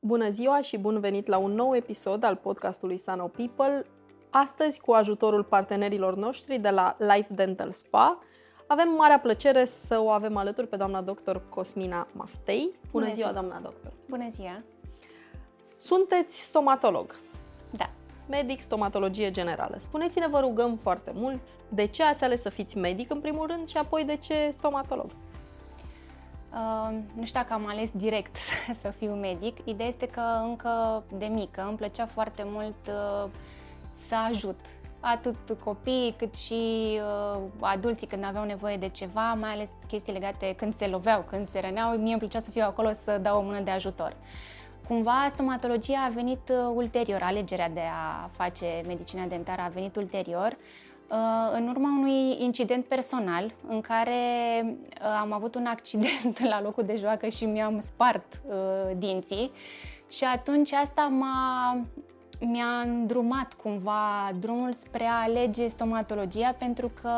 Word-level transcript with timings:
Bună 0.00 0.30
ziua 0.30 0.60
și 0.60 0.78
bun 0.78 1.00
venit 1.00 1.26
la 1.26 1.36
un 1.36 1.52
nou 1.52 1.76
episod 1.76 2.24
al 2.24 2.36
podcastului 2.36 2.98
Sano 2.98 3.26
People. 3.26 3.86
Astăzi, 4.30 4.80
cu 4.80 4.92
ajutorul 4.92 5.44
partenerilor 5.44 6.16
noștri 6.16 6.58
de 6.58 6.70
la 6.70 6.96
Life 6.98 7.34
Dental 7.34 7.72
Spa, 7.72 8.18
avem 8.66 8.88
marea 8.88 9.18
plăcere 9.18 9.64
să 9.64 10.00
o 10.00 10.08
avem 10.08 10.36
alături 10.36 10.66
pe 10.66 10.76
doamna 10.76 11.00
doctor 11.00 11.42
Cosmina 11.48 12.06
Maftei. 12.12 12.70
Bună, 12.90 13.04
Bună 13.04 13.04
ziua, 13.04 13.14
ziua, 13.14 13.32
doamna 13.40 13.60
doctor! 13.60 13.92
Bună 14.08 14.28
ziua! 14.30 14.62
Sunteți 15.76 16.40
stomatolog. 16.40 17.14
Da. 17.70 17.90
Medic, 18.28 18.60
stomatologie 18.60 19.30
generală. 19.30 19.76
Spuneți-ne, 19.78 20.26
vă 20.26 20.40
rugăm 20.40 20.76
foarte 20.76 21.12
mult, 21.14 21.40
de 21.68 21.86
ce 21.86 22.02
ați 22.02 22.24
ales 22.24 22.40
să 22.40 22.48
fiți 22.48 22.76
medic 22.76 23.10
în 23.10 23.20
primul 23.20 23.46
rând 23.46 23.68
și 23.68 23.76
apoi 23.76 24.04
de 24.04 24.16
ce 24.16 24.50
stomatolog? 24.52 25.10
Uh, 26.52 26.98
nu 27.14 27.24
știu 27.24 27.40
dacă 27.40 27.52
am 27.52 27.66
ales 27.68 27.90
direct 27.90 28.36
să 28.82 28.88
fiu 28.98 29.12
medic. 29.14 29.56
Ideea 29.64 29.88
este 29.88 30.06
că 30.06 30.22
încă 30.42 31.02
de 31.18 31.26
mică 31.26 31.64
îmi 31.68 31.76
plăcea 31.76 32.06
foarte 32.06 32.42
mult 32.46 32.86
uh, 32.86 33.30
să 33.90 34.14
ajut 34.28 34.60
atât 35.00 35.36
copiii 35.64 36.14
cât 36.18 36.34
și 36.34 36.54
uh, 37.34 37.40
adulții 37.60 38.06
când 38.06 38.24
aveau 38.24 38.44
nevoie 38.44 38.76
de 38.76 38.88
ceva, 38.88 39.34
mai 39.34 39.50
ales 39.50 39.70
chestii 39.86 40.12
legate 40.12 40.54
când 40.56 40.74
se 40.74 40.86
loveau, 40.86 41.24
când 41.28 41.48
se 41.48 41.60
răneau, 41.60 41.96
mie 41.96 42.10
îmi 42.10 42.18
plăcea 42.18 42.40
să 42.40 42.50
fiu 42.50 42.62
acolo 42.64 42.92
să 42.92 43.18
dau 43.18 43.38
o 43.38 43.42
mână 43.42 43.60
de 43.60 43.70
ajutor. 43.70 44.16
Cumva 44.88 45.26
stomatologia 45.28 46.04
a 46.06 46.12
venit 46.14 46.48
uh, 46.48 46.72
ulterior, 46.74 47.22
alegerea 47.22 47.68
de 47.68 47.82
a 47.92 48.28
face 48.32 48.82
medicina 48.86 49.24
dentară 49.24 49.62
a 49.62 49.68
venit 49.68 49.96
ulterior, 49.96 50.50
uh, 50.50 50.87
în 51.52 51.68
urma 51.68 51.88
unui 51.98 52.42
incident 52.42 52.84
personal 52.84 53.52
în 53.68 53.80
care 53.80 54.14
uh, 54.64 55.18
am 55.20 55.32
avut 55.32 55.54
un 55.54 55.66
accident 55.66 56.40
la 56.52 56.62
locul 56.62 56.84
de 56.84 56.96
joacă 56.96 57.28
și 57.28 57.44
mi-am 57.44 57.80
spart 57.80 58.40
dinții 58.96 59.50
și 60.10 60.24
atunci 60.24 60.72
asta 60.72 61.08
m-a, 61.10 61.80
mi-a 62.40 62.80
îndrumat 62.84 63.52
cumva 63.52 64.32
drumul 64.38 64.72
spre 64.72 65.04
a 65.04 65.22
alege 65.22 65.66
stomatologia 65.68 66.54
pentru 66.58 66.90
că 67.02 67.10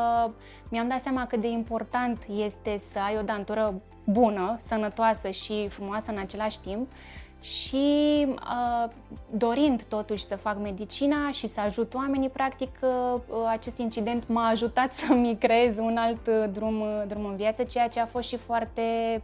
mi-am 0.69 0.89
dat 0.89 1.01
seama 1.01 1.27
cât 1.27 1.41
de 1.41 1.49
important 1.49 2.27
este 2.37 2.77
să 2.79 2.99
ai 2.99 3.19
o 3.19 3.23
dantură 3.23 3.81
bună, 4.05 4.55
sănătoasă 4.59 5.31
și 5.31 5.69
frumoasă 5.69 6.11
în 6.11 6.19
același 6.19 6.61
timp 6.61 6.93
și 7.41 8.27
uh, 8.29 8.91
dorind 9.31 9.83
totuși 9.83 10.25
să 10.25 10.37
fac 10.37 10.59
medicina 10.59 11.31
și 11.31 11.47
să 11.47 11.61
ajut 11.61 11.95
oamenii, 11.95 12.29
practic 12.29 12.79
uh, 12.83 13.21
acest 13.49 13.79
incident 13.79 14.29
m-a 14.29 14.49
ajutat 14.49 14.93
să-mi 15.01 15.37
creez 15.39 15.79
un 15.79 15.97
alt 15.97 16.27
uh, 16.27 16.45
drum, 16.53 16.81
uh, 16.81 17.03
drum 17.07 17.25
în 17.25 17.37
viață, 17.37 17.63
ceea 17.63 17.89
ce 17.89 18.01
a 18.01 18.07
fost 18.07 18.29
și 18.29 18.37
foarte 18.37 18.83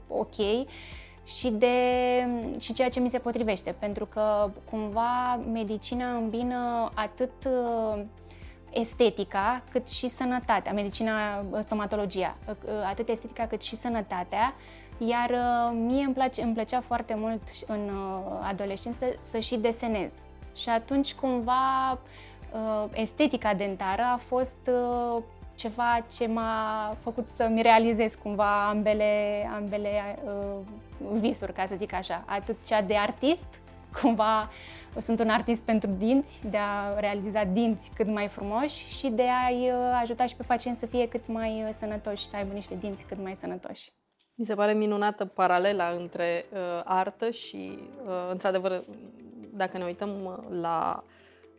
ok 0.09 0.34
și, 1.25 1.48
de, 1.50 1.77
și 2.59 2.72
ceea 2.72 2.89
ce 2.89 3.00
mi 3.00 3.11
se 3.11 3.19
potrivește, 3.19 3.75
pentru 3.78 4.06
că 4.06 4.50
cumva 4.70 5.41
medicina 5.53 6.17
îmbină 6.17 6.91
atât 6.94 7.33
uh, 7.47 8.03
estetica 8.70 9.62
cât 9.70 9.89
și 9.89 10.09
sănătatea, 10.09 10.72
medicina, 10.72 11.44
stomatologia, 11.60 12.37
atât 12.87 13.09
estetica 13.09 13.47
cât 13.47 13.62
și 13.62 13.77
sănătatea, 13.77 14.54
iar 14.99 15.31
uh, 15.31 15.79
mie 15.87 16.05
îmi, 16.05 16.15
place, 16.15 16.43
îmi 16.43 16.55
plăcea 16.55 16.81
foarte 16.81 17.15
mult 17.15 17.43
în 17.67 17.89
uh, 17.89 18.23
adolescență 18.43 19.07
să 19.21 19.39
și 19.39 19.57
desenez. 19.57 20.12
Și 20.55 20.69
atunci 20.69 21.15
cumva 21.15 21.93
uh, 21.93 22.84
estetica 22.93 23.55
dentară 23.55 24.03
a 24.03 24.17
fost 24.17 24.71
ceva 25.57 26.07
ce 26.17 26.27
m-a 26.27 26.97
făcut 27.01 27.29
să-mi 27.29 27.62
realizez 27.62 28.15
cumva 28.15 28.69
ambele, 28.69 29.49
ambele 29.55 30.19
visuri, 31.13 31.53
ca 31.53 31.67
să 31.67 31.75
zic 31.75 31.93
așa. 31.93 32.25
Atât 32.27 32.57
cea 32.67 32.83
de 32.83 32.97
artist, 32.97 33.47
cumva 34.01 34.51
sunt 34.99 35.21
un 35.21 35.28
artist 35.28 35.63
pentru 35.63 35.91
dinți, 35.91 36.43
de 36.51 36.57
a 36.57 36.99
realiza 36.99 37.45
dinți 37.45 37.91
cât 37.95 38.07
mai 38.07 38.28
frumoși 38.28 38.99
și 38.99 39.09
de 39.09 39.23
a-i 39.23 39.71
ajuta 40.01 40.27
și 40.27 40.37
pe 40.37 40.45
pacienți 40.47 40.81
să 40.81 40.87
fie 40.87 41.09
cât 41.09 41.28
mai 41.28 41.69
sănătoși, 41.73 42.27
să 42.27 42.37
aibă 42.37 42.53
niște 42.53 42.75
dinți 42.75 43.07
cât 43.07 43.23
mai 43.23 43.34
sănătoși. 43.34 43.91
Mi 44.38 44.44
se 44.44 44.54
pare 44.54 44.72
minunată 44.72 45.24
paralela 45.24 45.88
între 45.88 46.44
uh, 46.52 46.58
artă 46.84 47.30
și, 47.30 47.78
uh, 48.06 48.30
într-adevăr, 48.30 48.84
dacă 49.54 49.78
ne 49.78 49.84
uităm 49.84 50.24
uh, 50.24 50.58
la 50.60 51.04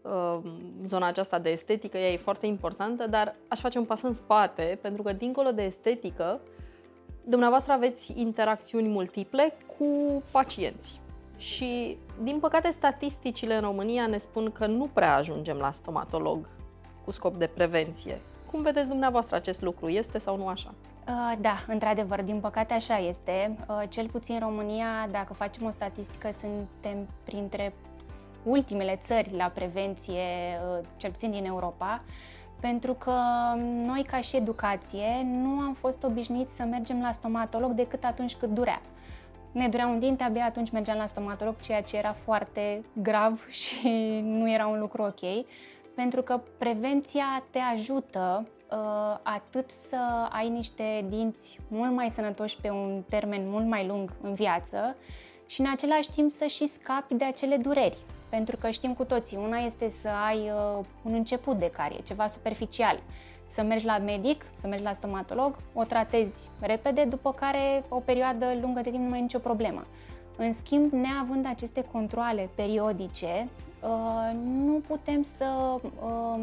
uh, 0.02 0.40
zona 0.86 1.08
aceasta 1.08 1.40
de 1.40 1.50
estetică, 1.50 1.98
ea 1.98 2.12
e 2.12 2.18
foarte 2.18 2.46
importantă, 2.46 3.08
dar 3.08 3.36
aș 3.48 3.60
face 3.60 3.78
un 3.78 3.86
pas 3.86 4.02
în 4.02 4.14
spate, 4.14 4.80
pentru 4.82 5.04
că, 5.04 5.14
dincolo 5.14 5.52
de 5.52 5.64
estetică, 5.64 6.40
dumneavoastră 7.24 7.74
aveți 7.74 8.14
interacțiuni 8.20 8.88
multiple 8.88 9.54
cu 9.78 10.24
pacienți. 10.32 11.00
Și, 11.38 11.98
din 12.24 12.40
păcate, 12.40 12.70
statisticile 12.70 13.56
în 13.56 13.62
România 13.62 14.08
ne 14.08 14.18
spun 14.18 14.52
că 14.52 14.66
nu 14.66 14.90
prea 14.94 15.16
ajungem 15.16 15.58
la 15.58 15.72
stomatolog 15.72 16.48
cu 17.06 17.12
scop 17.12 17.36
de 17.36 17.48
prevenție. 17.48 18.22
Cum 18.52 18.62
vedeți 18.62 18.88
dumneavoastră 18.88 19.36
acest 19.36 19.62
lucru? 19.62 19.90
Este 19.90 20.20
sau 20.20 20.38
nu 20.38 20.48
așa? 20.48 20.74
Uh, 21.08 21.34
da, 21.40 21.56
într-adevăr, 21.68 22.22
din 22.22 22.40
păcate 22.40 22.74
așa 22.74 22.98
este. 22.98 23.58
Uh, 23.68 23.84
cel 23.90 24.10
puțin 24.10 24.34
în 24.34 24.40
România, 24.40 24.88
dacă 25.12 25.34
facem 25.34 25.66
o 25.66 25.70
statistică, 25.70 26.30
suntem 26.32 27.08
printre 27.24 27.74
ultimele 28.44 28.96
țări 28.96 29.36
la 29.36 29.46
prevenție, 29.46 30.24
uh, 30.80 30.86
cel 30.98 31.12
puțin 31.12 31.32
din 31.32 31.46
Europa, 31.46 32.04
pentru 32.60 32.94
că 32.94 33.14
noi, 33.86 34.04
ca 34.04 34.20
și 34.22 34.36
educație, 34.36 35.24
nu 35.24 35.60
am 35.60 35.74
fost 35.80 36.04
obișnuiți 36.04 36.56
să 36.56 36.64
mergem 36.64 37.02
la 37.02 37.12
stomatolog 37.12 37.72
decât 37.72 38.04
atunci 38.04 38.36
când 38.36 38.54
durea. 38.54 38.82
Ne 39.52 39.68
durea 39.68 39.88
un 39.88 40.00
dinte, 40.00 40.24
abia 40.24 40.46
atunci 40.46 40.72
mergeam 40.72 40.98
la 40.98 41.06
stomatolog, 41.06 41.56
ceea 41.60 41.82
ce 41.82 41.98
era 41.98 42.14
foarte 42.14 42.86
grav 42.94 43.48
și 43.62 44.22
nu 44.24 44.52
era 44.52 44.68
un 44.68 44.80
lucru 44.80 45.02
ok, 45.02 45.46
pentru 45.96 46.22
că 46.22 46.42
prevenția 46.58 47.44
te 47.50 47.60
ajută 47.60 48.46
uh, 48.46 48.57
atât 49.24 49.70
să 49.70 50.28
ai 50.30 50.50
niște 50.50 51.06
dinți 51.10 51.60
mult 51.68 51.92
mai 51.92 52.10
sănătoși 52.10 52.58
pe 52.62 52.70
un 52.70 53.04
termen 53.10 53.50
mult 53.50 53.66
mai 53.66 53.88
lung 53.88 54.14
în 54.22 54.34
viață 54.34 54.96
și 55.46 55.62
în 55.62 55.68
același 55.72 56.12
timp 56.12 56.32
să 56.32 56.46
și 56.46 56.68
scapi 56.68 57.14
de 57.14 57.26
acele 57.26 57.58
dureri. 57.58 57.98
Pentru 58.30 58.58
că 58.58 58.70
știm 58.70 58.94
cu 58.94 59.04
toții, 59.04 59.38
una 59.38 59.58
este 59.58 59.90
să 59.90 60.10
ai 60.28 60.38
uh, 60.38 60.86
un 61.04 61.14
început 61.14 61.60
de 61.60 61.70
carie, 61.70 62.00
ceva 62.02 62.28
superficial, 62.28 63.00
să 63.48 63.64
mergi 63.64 63.86
la 63.86 63.98
medic, 63.98 64.46
să 64.56 64.68
mergi 64.68 64.84
la 64.84 64.94
stomatolog, 64.94 65.56
o 65.74 65.84
tratezi 65.84 66.50
repede, 66.60 67.04
după 67.04 67.34
care 67.34 67.84
o 67.90 68.00
perioadă 68.00 68.46
lungă 68.62 68.82
de 68.82 68.90
timp 68.90 69.04
nu 69.04 69.10
mai 69.10 69.20
e 69.20 69.22
nicio 69.22 69.40
problemă. 69.40 69.86
În 70.38 70.54
schimb, 70.54 70.92
neavând 70.92 71.46
aceste 71.46 71.84
controle 71.92 72.50
periodice, 72.56 73.48
uh, 73.82 74.38
nu 74.44 74.82
putem 74.88 75.22
să, 75.22 75.76
uh, 75.82 76.40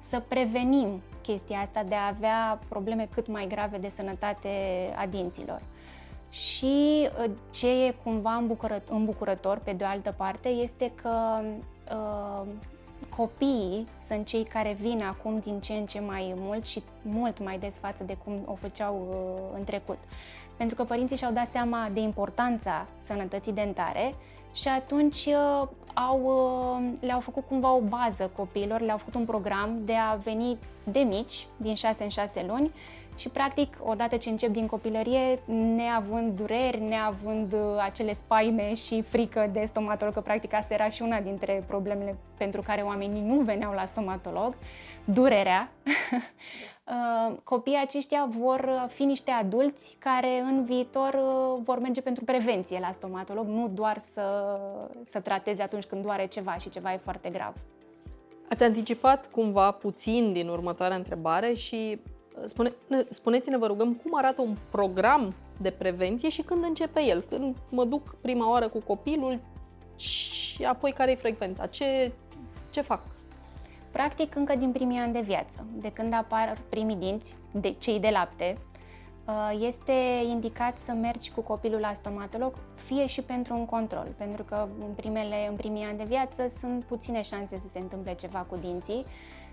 să 0.00 0.22
prevenim 0.28 1.02
chestia 1.22 1.58
asta 1.58 1.82
de 1.82 1.94
a 1.94 2.06
avea 2.06 2.60
probleme 2.68 3.08
cât 3.14 3.26
mai 3.26 3.46
grave 3.46 3.78
de 3.78 3.88
sănătate 3.88 4.48
a 4.96 5.06
dinților. 5.06 5.62
Și 6.30 7.08
uh, 7.24 7.30
ce 7.50 7.84
e 7.84 7.94
cumva 8.02 8.44
îmbucurător, 8.88 9.58
pe 9.58 9.72
de 9.72 9.84
o 9.84 9.86
altă 9.86 10.14
parte, 10.16 10.48
este 10.48 10.92
că 10.94 11.40
uh, 11.90 12.46
copiii 13.16 13.86
sunt 14.06 14.26
cei 14.26 14.44
care 14.44 14.76
vin 14.80 15.02
acum 15.02 15.38
din 15.38 15.60
ce 15.60 15.72
în 15.72 15.86
ce 15.86 16.00
mai 16.00 16.34
mult 16.36 16.66
și 16.66 16.82
mult 17.02 17.42
mai 17.44 17.58
des 17.58 17.78
față 17.78 18.04
de 18.04 18.16
cum 18.24 18.42
o 18.44 18.54
făceau 18.54 19.06
uh, 19.10 19.56
în 19.58 19.64
trecut. 19.64 19.98
Pentru 20.56 20.76
că 20.76 20.84
părinții 20.84 21.16
și-au 21.16 21.32
dat 21.32 21.46
seama 21.46 21.88
de 21.92 22.00
importanța 22.00 22.86
sănătății 22.96 23.52
dentare 23.52 24.14
și 24.52 24.68
atunci 24.68 25.26
uh, 25.26 25.68
au, 25.94 26.20
uh, 26.22 26.92
le-au 27.00 27.20
făcut 27.20 27.46
cumva 27.46 27.72
o 27.72 27.80
bază 27.80 28.30
copiilor, 28.36 28.80
le-au 28.80 28.98
făcut 28.98 29.14
un 29.14 29.24
program 29.24 29.80
de 29.84 29.94
a 29.94 30.14
veni 30.14 30.58
de 30.84 31.00
mici, 31.00 31.46
din 31.56 31.74
6 31.74 32.02
în 32.02 32.08
6 32.08 32.44
luni 32.48 32.72
și 33.16 33.28
practic, 33.28 33.76
odată 33.82 34.16
ce 34.16 34.30
încep 34.30 34.50
din 34.50 34.66
copilărie, 34.66 35.38
neavând 35.76 36.36
dureri, 36.36 36.80
neavând 36.80 37.52
uh, 37.52 37.60
acele 37.80 38.12
spaime 38.12 38.74
și 38.74 39.02
frică 39.02 39.50
de 39.52 39.64
stomatolog, 39.66 40.14
că 40.14 40.20
practic 40.20 40.54
asta 40.54 40.74
era 40.74 40.88
și 40.88 41.02
una 41.02 41.20
dintre 41.20 41.64
problemele 41.66 42.16
pentru 42.36 42.62
care 42.62 42.82
oamenii 42.82 43.22
nu 43.22 43.40
veneau 43.40 43.72
la 43.72 43.84
stomatolog, 43.84 44.54
durerea, 45.04 45.70
Uh, 46.12 46.18
copiii 47.44 47.80
aceștia 47.82 48.28
vor 48.38 48.86
fi 48.88 49.04
niște 49.04 49.30
adulți 49.30 49.96
care 49.98 50.40
în 50.40 50.64
viitor 50.64 51.14
uh, 51.14 51.62
vor 51.64 51.78
merge 51.78 52.00
pentru 52.00 52.24
prevenție 52.24 52.78
la 52.80 52.90
stomatolog, 52.90 53.46
nu 53.46 53.68
doar 53.74 53.98
să, 53.98 54.58
să 55.04 55.20
trateze 55.20 55.62
atunci 55.62 55.84
când 55.84 56.02
doare 56.02 56.26
ceva 56.26 56.56
și 56.56 56.68
ceva 56.68 56.92
e 56.92 56.96
foarte 56.96 57.28
grav. 57.28 57.54
Ați 58.48 58.62
anticipat 58.62 59.30
cumva 59.30 59.70
puțin 59.70 60.32
din 60.32 60.48
următoarea 60.48 60.96
întrebare 60.96 61.54
și 61.54 62.00
uh, 62.36 62.42
spune, 62.46 62.72
spuneți-ne, 63.10 63.58
vă 63.58 63.66
rugăm, 63.66 63.94
cum 63.94 64.16
arată 64.16 64.42
un 64.42 64.56
program 64.70 65.34
de 65.60 65.70
prevenție 65.70 66.28
și 66.28 66.42
când 66.42 66.64
începe 66.64 67.02
el? 67.02 67.22
Când 67.22 67.56
mă 67.70 67.84
duc 67.84 68.14
prima 68.20 68.50
oară 68.50 68.68
cu 68.68 68.78
copilul 68.78 69.38
și 69.96 70.64
apoi 70.64 70.92
care 70.92 71.10
e 71.10 71.14
frecvența? 71.14 71.66
Ce, 71.66 72.12
ce 72.70 72.80
fac? 72.80 73.00
Practic, 73.90 74.34
încă 74.34 74.56
din 74.56 74.72
primii 74.72 74.98
ani 74.98 75.12
de 75.12 75.20
viață, 75.20 75.66
de 75.72 75.92
când 75.92 76.14
apar 76.14 76.58
primii 76.68 76.96
dinți, 76.96 77.36
de 77.52 77.70
cei 77.70 78.00
de 78.00 78.08
lapte, 78.08 78.58
uh, 79.26 79.58
este 79.60 79.92
indicat 80.28 80.78
să 80.78 80.92
mergi 80.92 81.30
cu 81.30 81.40
copilul 81.40 81.80
la 81.80 81.92
stomatolog, 81.92 82.54
fie 82.74 83.06
și 83.06 83.22
pentru 83.22 83.54
un 83.54 83.64
control, 83.64 84.06
pentru 84.16 84.42
că 84.42 84.68
în, 84.86 84.94
primele, 84.94 85.48
în 85.48 85.54
primii 85.54 85.84
ani 85.84 85.98
de 85.98 86.04
viață 86.04 86.48
sunt 86.60 86.84
puține 86.84 87.22
șanse 87.22 87.58
să 87.58 87.68
se 87.68 87.78
întâmple 87.78 88.14
ceva 88.14 88.38
cu 88.38 88.56
dinții 88.56 89.04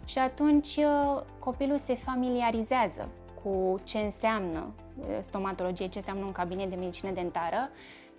și 0.05 0.17
atunci 0.17 0.75
uh, 0.75 1.21
copilul 1.39 1.77
se 1.77 1.95
familiarizează 1.95 3.09
cu 3.43 3.79
ce 3.83 3.97
înseamnă 3.97 4.73
uh, 4.99 5.05
stomatologie, 5.19 5.87
ce 5.87 5.97
înseamnă 5.97 6.25
un 6.25 6.31
cabinet 6.31 6.69
de 6.69 6.75
medicină 6.75 7.11
dentară 7.11 7.69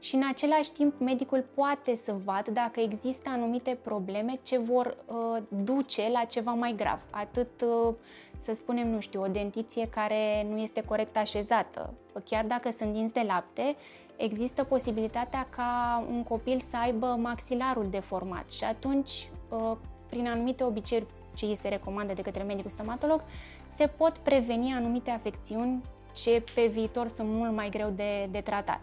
și 0.00 0.15
în 0.15 0.23
același 0.29 0.73
timp 0.73 1.00
medicul 1.00 1.45
poate 1.55 1.97
să 1.97 2.15
vadă 2.25 2.50
dacă 2.50 2.81
există 2.81 3.29
anumite 3.33 3.79
probleme 3.83 4.39
ce 4.43 4.59
vor 4.59 4.97
uh, 5.06 5.43
duce 5.49 6.09
la 6.12 6.25
ceva 6.25 6.53
mai 6.53 6.75
grav. 6.77 7.00
Atât, 7.11 7.61
uh, 7.61 7.95
să 8.37 8.53
spunem, 8.53 8.89
nu 8.89 9.00
știu, 9.00 9.23
o 9.23 9.27
dentiție 9.27 9.89
care 9.89 10.47
nu 10.50 10.59
este 10.59 10.83
corect 10.85 11.17
așezată. 11.17 11.95
Chiar 12.25 12.45
dacă 12.45 12.71
sunt 12.71 12.93
dinți 12.93 13.12
de 13.12 13.25
lapte, 13.27 13.77
există 14.17 14.65
posibilitatea 14.65 15.47
ca 15.50 16.05
un 16.11 16.23
copil 16.23 16.61
să 16.61 16.77
aibă 16.77 17.06
maxilarul 17.06 17.87
deformat 17.91 18.50
și 18.50 18.65
atunci, 18.65 19.31
uh, 19.49 19.77
prin 20.09 20.27
anumite 20.27 20.65
obiceiuri 20.65 21.06
ce 21.35 21.45
îi 21.45 21.56
se 21.56 21.69
recomandă 21.69 22.12
de 22.12 22.23
către 22.23 22.43
medicul 22.43 22.71
stomatolog, 22.71 23.23
se 23.67 23.87
pot 23.87 24.17
preveni 24.19 24.73
anumite 24.73 25.11
afecțiuni 25.11 25.83
ce 26.15 26.45
pe 26.55 26.67
viitor 26.67 27.09
sunt 27.09 27.29
mult 27.29 27.53
mai 27.53 27.69
greu 27.69 27.91
de, 27.91 28.29
de 28.31 28.41
tratat. 28.41 28.81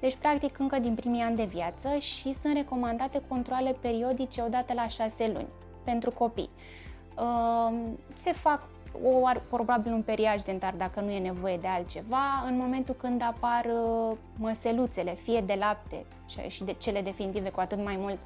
Deci, 0.00 0.16
practic, 0.16 0.58
încă 0.58 0.78
din 0.78 0.94
primii 0.94 1.22
ani 1.22 1.36
de 1.36 1.44
viață 1.44 1.98
și 1.98 2.32
sunt 2.32 2.54
recomandate 2.54 3.22
controle 3.28 3.76
periodice 3.80 4.42
odată 4.42 4.72
la 4.72 4.88
șase 4.88 5.30
luni 5.32 5.48
pentru 5.84 6.10
copii. 6.10 6.50
Ehm, 7.18 7.98
se 8.12 8.32
fac 8.32 8.62
o, 9.02 9.30
probabil 9.50 9.92
un 9.92 10.02
periaj 10.02 10.42
dentar 10.42 10.74
dacă 10.74 11.00
nu 11.00 11.10
e 11.10 11.18
nevoie 11.18 11.56
de 11.56 11.66
altceva, 11.66 12.44
în 12.46 12.56
momentul 12.56 12.94
când 12.94 13.22
apar 13.22 13.64
uh, 13.64 14.16
măseluțele, 14.36 15.14
fie 15.14 15.40
de 15.40 15.54
lapte 15.58 16.04
și 16.46 16.64
de 16.64 16.72
cele 16.72 17.02
definitive 17.02 17.50
cu 17.50 17.60
atât 17.60 17.84
mai 17.84 17.96
mult, 17.96 18.18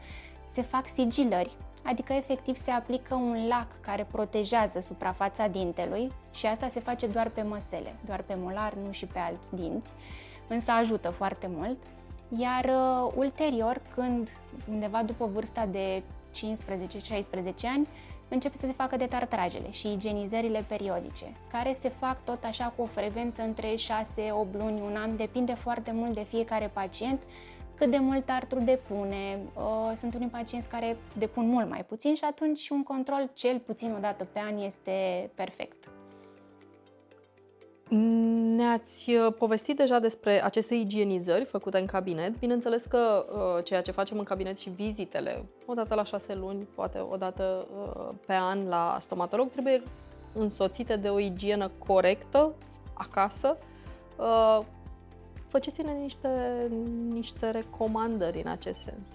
se 0.47 0.63
fac 0.63 0.89
sigilări, 0.89 1.57
adică 1.83 2.13
efectiv 2.13 2.57
se 2.57 2.71
aplică 2.71 3.15
un 3.15 3.47
lac 3.49 3.81
care 3.81 4.07
protejează 4.11 4.81
suprafața 4.81 5.47
dintelui 5.47 6.13
și 6.33 6.47
asta 6.47 6.69
se 6.69 6.81
face 6.81 7.07
doar 7.07 7.29
pe 7.29 7.43
măsele, 7.43 7.95
doar 8.05 8.23
pe 8.23 8.35
molar, 8.37 8.75
nu 8.87 8.93
și 8.93 9.07
pe 9.07 9.19
alți 9.19 9.55
dinți 9.55 9.93
însă 10.49 10.71
ajută 10.71 11.09
foarte 11.09 11.51
mult. 11.51 11.77
Iar 12.39 12.65
uh, 12.65 13.13
ulterior, 13.17 13.81
când 13.95 14.29
undeva 14.71 15.03
după 15.03 15.27
vârsta 15.33 15.67
de 15.67 16.03
15-16 16.03 16.03
ani, 17.65 17.89
începe 18.29 18.57
să 18.57 18.67
se 18.67 18.73
facă 18.73 18.97
detartragele 18.97 19.71
și 19.71 19.93
igienizările 19.93 20.65
periodice, 20.69 21.37
care 21.51 21.73
se 21.73 21.89
fac 21.89 22.25
tot 22.25 22.45
așa 22.45 22.73
cu 22.77 22.83
o 22.83 22.87
frecvență 22.87 23.43
între 23.43 23.75
6-8 23.75 23.77
luni, 24.53 24.81
un 24.81 24.97
an, 24.97 25.17
depinde 25.17 25.55
foarte 25.55 25.93
mult 25.93 26.15
de 26.15 26.23
fiecare 26.23 26.71
pacient, 26.73 27.23
cât 27.75 27.91
de 27.91 27.99
mult 27.99 28.29
artru 28.29 28.61
depune. 28.61 29.39
Uh, 29.55 29.93
sunt 29.95 30.15
unii 30.15 30.29
pacienți 30.29 30.69
care 30.69 30.97
depun 31.19 31.49
mult 31.49 31.69
mai 31.69 31.85
puțin 31.85 32.15
și 32.15 32.25
atunci 32.25 32.69
un 32.69 32.83
control 32.83 33.31
cel 33.33 33.59
puțin 33.59 33.93
o 33.97 34.01
dată 34.01 34.25
pe 34.25 34.39
an 34.39 34.59
este 34.59 35.31
perfect. 35.35 35.89
Ne-ați 37.89 39.11
uh, 39.11 39.33
povestit 39.39 39.77
deja 39.77 39.99
despre 39.99 40.45
aceste 40.45 40.75
igienizări 40.75 41.45
făcute 41.45 41.79
în 41.79 41.87
cabinet. 41.87 42.39
Bineînțeles 42.39 42.85
că 42.85 43.27
uh, 43.29 43.65
ceea 43.65 43.83
ce 43.83 43.91
facem 43.91 44.19
în 44.19 44.25
cabinet 44.25 44.59
și 44.59 44.71
vizitele, 44.71 45.45
o 45.67 45.75
dată 45.75 45.95
la 45.95 46.05
șase 46.05 46.35
luni, 46.35 46.69
poate 46.75 46.99
o 47.11 47.17
dată 47.17 47.67
uh, 47.79 48.15
pe 48.27 48.33
an 48.35 48.69
la 48.69 48.97
stomatolog, 49.01 49.51
trebuie 49.51 49.83
însoțite 50.33 50.97
de 50.97 51.09
o 51.09 51.19
igienă 51.19 51.71
corectă 51.87 52.53
acasă. 52.95 53.57
Uh, 54.17 54.61
faceți-ne 55.49 55.93
niște, 55.93 56.29
niște 57.09 57.51
recomandări 57.51 58.41
în 58.45 58.51
acest 58.51 58.79
sens. 58.79 59.09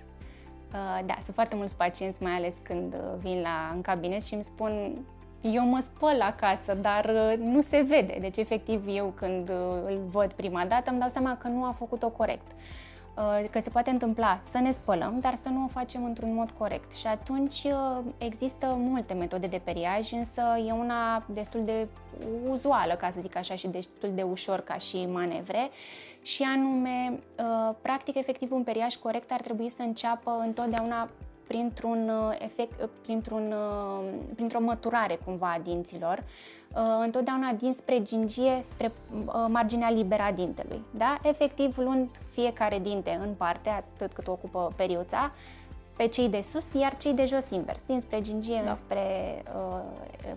Uh, 0.74 1.06
da, 1.06 1.16
sunt 1.20 1.36
foarte 1.36 1.56
mulți 1.56 1.76
pacienți, 1.76 2.24
mai 2.24 2.32
ales 2.32 2.58
când 2.64 2.94
uh, 2.94 3.00
vin 3.20 3.42
la, 3.42 3.72
în 3.74 3.82
cabinet 3.82 4.24
și 4.24 4.34
îmi 4.34 4.44
spun 4.44 5.06
eu 5.42 5.66
mă 5.66 5.80
spăl 5.80 6.22
acasă, 6.22 6.74
dar 6.74 7.06
uh, 7.06 7.38
nu 7.38 7.62
se 7.62 7.82
vede. 7.82 8.18
Deci, 8.22 8.38
efectiv, 8.38 8.84
eu 8.88 9.14
când 9.16 9.50
uh, 9.50 9.56
îl 9.86 10.00
văd 10.12 10.32
prima 10.32 10.66
dată, 10.66 10.90
îmi 10.90 11.00
dau 11.00 11.10
seama 11.10 11.38
că 11.38 11.48
nu 11.48 11.64
a 11.64 11.72
făcut-o 11.78 12.10
corect. 12.10 12.52
Uh, 13.18 13.50
că 13.50 13.60
se 13.60 13.70
poate 13.70 13.90
întâmpla 13.90 14.40
să 14.52 14.58
ne 14.58 14.72
spălăm, 14.72 15.18
dar 15.22 15.36
să 15.36 15.50
nu 15.50 15.64
o 15.64 15.68
facem 15.68 16.04
într-un 16.04 16.34
mod 16.34 16.52
corect. 16.52 16.92
Și 16.94 17.08
atunci 17.08 17.68
există 18.18 18.76
multe 18.78 19.14
metode 19.14 19.48
de 19.48 19.62
periaj, 19.64 20.12
însă 20.12 20.42
e 20.68 20.72
una 20.72 21.24
destul 21.28 21.64
de 21.64 21.88
uzuală, 22.50 22.94
ca 22.94 23.10
să 23.10 23.22
zic 23.22 23.36
așa, 23.36 23.56
și 23.56 23.68
destul 23.68 24.10
de 24.14 24.22
ușor 24.22 24.60
ca 24.60 24.76
și 24.76 25.06
manevre. 25.06 25.70
Și 26.22 26.44
anume, 26.44 27.20
practic, 27.82 28.16
efectiv, 28.16 28.52
un 28.52 28.64
periaj 28.64 28.96
corect 28.96 29.32
ar 29.32 29.42
trebui 29.42 29.70
să 29.70 29.82
înceapă 29.82 30.42
întotdeauna 30.46 31.10
printr-un 31.50 32.10
uh, 32.10 32.36
efect, 32.40 32.82
uh, 32.82 32.90
printr-un, 33.02 33.52
uh, 33.52 34.10
printr-o 34.36 34.60
măturare 34.60 35.20
cumva 35.26 35.52
a 35.52 35.60
dinților, 35.60 36.24
întotdeauna 37.04 37.52
dinspre 37.52 38.02
gingie, 38.02 38.60
spre 38.62 38.92
marginea 39.48 39.90
liberă 39.90 40.22
a 40.24 40.32
dintelui. 40.32 40.82
Da? 40.92 41.18
Efectiv, 41.24 41.78
luând 41.78 42.10
fiecare 42.32 42.80
dinte 42.80 43.20
în 43.24 43.34
parte, 43.34 43.70
atât 43.70 44.14
cât 44.14 44.28
ocupă 44.28 44.74
periuța, 44.76 45.32
pe 46.00 46.08
cei 46.08 46.30
de 46.30 46.42
sus, 46.42 46.74
iar 46.74 46.98
cei 46.98 47.14
de 47.14 47.26
jos 47.26 47.50
invers, 47.50 47.84
dinspre 47.84 48.22
gingie 48.22 48.62
da. 48.64 48.70
înspre 48.70 49.04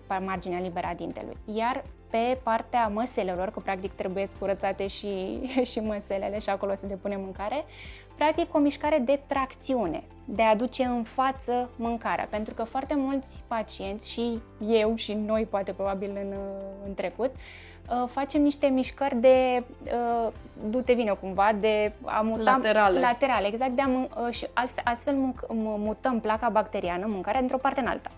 uh, 0.09 0.17
marginea 0.25 0.59
liberă 0.59 0.87
a 0.87 0.93
dintelui. 0.93 1.37
Iar 1.45 1.83
pe 2.09 2.39
partea 2.43 2.87
măselelor, 2.87 3.49
că 3.49 3.59
practic 3.59 3.91
trebuie 3.91 4.27
curățate 4.39 4.87
și, 4.87 5.41
și 5.71 5.79
măselele 5.79 6.39
și 6.39 6.49
acolo 6.49 6.75
se 6.75 6.87
depune 6.87 7.15
mâncare, 7.15 7.65
practic 8.15 8.55
o 8.55 8.59
mișcare 8.59 8.97
de 8.97 9.21
tracțiune, 9.27 10.03
de 10.25 10.41
a 10.41 10.49
aduce 10.49 10.83
în 10.83 11.03
față 11.03 11.69
mâncarea. 11.75 12.27
Pentru 12.29 12.53
că 12.53 12.63
foarte 12.63 12.95
mulți 12.97 13.43
pacienți, 13.47 14.11
și 14.11 14.41
eu 14.67 14.95
și 14.95 15.13
noi 15.13 15.47
poate 15.49 15.71
probabil 15.71 16.09
în, 16.09 16.33
în 16.85 16.93
trecut, 16.93 17.31
uh, 17.89 18.09
facem 18.09 18.41
niște 18.41 18.67
mișcări 18.67 19.15
de 19.15 19.63
uh, 19.83 20.31
du-te 20.69 20.93
vină 20.93 21.15
cumva, 21.15 21.51
de 21.59 21.91
a 22.03 22.21
muta 22.21 22.51
laterale, 22.51 22.99
laterale 22.99 23.47
exact, 23.47 23.71
de 23.71 23.81
a, 23.81 23.87
uh, 23.87 24.33
și 24.33 24.47
astfel 24.83 25.33
mutăm 25.77 26.19
placa 26.19 26.49
bacteriană, 26.49 27.05
mâncarea, 27.07 27.41
într-o 27.41 27.57
parte 27.57 27.79
în 27.79 27.87
alta. 27.87 28.11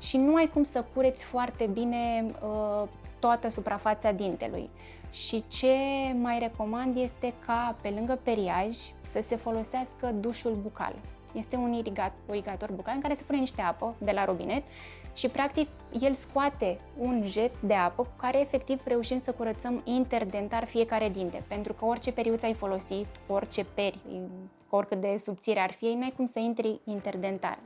Și 0.00 0.16
nu 0.16 0.34
ai 0.34 0.50
cum 0.52 0.62
să 0.62 0.84
cureți 0.94 1.24
foarte 1.24 1.66
bine 1.66 2.24
uh, 2.42 2.88
toată 3.18 3.50
suprafața 3.50 4.12
dintelui. 4.12 4.70
Și 5.10 5.44
ce 5.48 5.76
mai 6.20 6.38
recomand 6.38 6.96
este 6.96 7.34
ca 7.46 7.76
pe 7.80 7.88
lângă 7.88 8.18
periaj 8.22 8.76
să 9.00 9.20
se 9.22 9.36
folosească 9.36 10.06
dușul 10.06 10.58
bucal. 10.62 10.94
Este 11.32 11.56
un 11.56 11.72
irigat, 11.72 12.12
irigator 12.30 12.72
bucal 12.72 12.92
în 12.94 13.00
care 13.00 13.14
se 13.14 13.24
pune 13.24 13.38
niște 13.38 13.62
apă 13.62 13.94
de 13.98 14.10
la 14.10 14.24
robinet 14.24 14.62
și 15.14 15.28
practic 15.28 15.68
el 16.00 16.14
scoate 16.14 16.78
un 16.98 17.22
jet 17.24 17.60
de 17.60 17.74
apă 17.74 18.02
cu 18.02 18.12
care 18.16 18.40
efectiv 18.40 18.80
reușim 18.86 19.18
să 19.18 19.32
curățăm 19.32 19.80
interdentar 19.84 20.64
fiecare 20.64 21.08
dinte. 21.08 21.44
Pentru 21.48 21.72
că 21.72 21.84
orice 21.84 22.12
periuță 22.12 22.46
ai 22.46 22.54
folosi, 22.54 23.06
orice 23.26 23.64
peri, 23.64 23.98
oricât 24.68 25.00
de 25.00 25.16
subțire 25.16 25.60
ar 25.60 25.72
fi, 25.72 25.86
n-ai 25.86 26.12
cum 26.16 26.26
să 26.26 26.38
intri 26.38 26.80
interdentar. 26.84 27.58